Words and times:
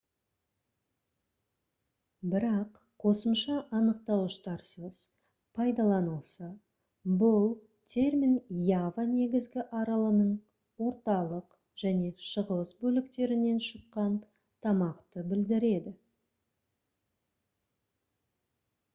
бірақ 2.31 2.79
қосымша 3.03 3.57
анықтауыштарсыз 3.79 4.95
пайдаланылса 5.59 6.47
бұл 7.19 7.45
термин 7.93 8.33
ява 8.69 9.05
негізгі 9.11 9.65
аралының 9.81 10.33
орталық 10.87 11.61
және 11.85 12.09
шығыс 12.31 12.73
бөліктерінен 12.87 13.63
шыққан 13.69 14.19
тамақты 14.67 15.27
білдіреді 15.35 15.95